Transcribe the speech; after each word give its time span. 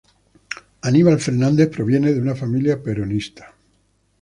Aníbal 0.81 1.19
Fernández 1.19 1.69
proviene 1.69 2.11
de 2.11 2.19
una 2.21 2.33
familia 2.33 2.81
peronista. 2.81 3.53